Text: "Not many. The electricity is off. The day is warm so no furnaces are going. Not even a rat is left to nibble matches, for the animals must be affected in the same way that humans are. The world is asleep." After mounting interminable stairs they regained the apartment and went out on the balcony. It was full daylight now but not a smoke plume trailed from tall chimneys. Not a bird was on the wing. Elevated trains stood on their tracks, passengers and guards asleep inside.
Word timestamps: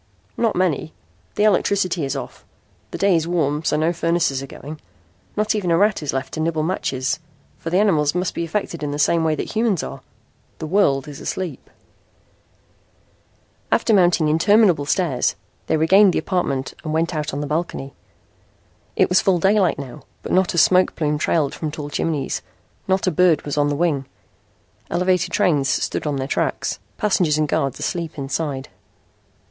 "Not 0.35 0.55
many. 0.55 0.93
The 1.35 1.43
electricity 1.43 2.03
is 2.05 2.15
off. 2.15 2.43
The 2.89 2.97
day 2.97 3.15
is 3.15 3.27
warm 3.27 3.63
so 3.63 3.77
no 3.77 3.93
furnaces 3.93 4.41
are 4.41 4.47
going. 4.47 4.81
Not 5.37 5.53
even 5.53 5.69
a 5.69 5.77
rat 5.77 6.01
is 6.01 6.11
left 6.11 6.33
to 6.33 6.39
nibble 6.39 6.63
matches, 6.63 7.19
for 7.59 7.69
the 7.69 7.77
animals 7.77 8.15
must 8.15 8.33
be 8.33 8.43
affected 8.43 8.81
in 8.81 8.89
the 8.89 8.97
same 8.97 9.23
way 9.23 9.35
that 9.35 9.53
humans 9.53 9.83
are. 9.83 10.01
The 10.57 10.65
world 10.65 11.07
is 11.07 11.19
asleep." 11.21 11.69
After 13.71 13.93
mounting 13.93 14.27
interminable 14.27 14.87
stairs 14.87 15.35
they 15.67 15.77
regained 15.77 16.13
the 16.13 16.17
apartment 16.17 16.73
and 16.83 16.93
went 16.93 17.13
out 17.13 17.31
on 17.31 17.39
the 17.41 17.45
balcony. 17.45 17.93
It 18.95 19.07
was 19.07 19.21
full 19.21 19.37
daylight 19.37 19.77
now 19.77 20.01
but 20.23 20.31
not 20.31 20.55
a 20.55 20.57
smoke 20.57 20.95
plume 20.95 21.19
trailed 21.19 21.53
from 21.53 21.69
tall 21.69 21.91
chimneys. 21.91 22.41
Not 22.87 23.05
a 23.05 23.11
bird 23.11 23.43
was 23.43 23.55
on 23.55 23.69
the 23.69 23.75
wing. 23.75 24.07
Elevated 24.89 25.31
trains 25.31 25.69
stood 25.69 26.07
on 26.07 26.15
their 26.15 26.27
tracks, 26.27 26.79
passengers 26.97 27.37
and 27.37 27.47
guards 27.47 27.77
asleep 27.77 28.17
inside. 28.17 28.67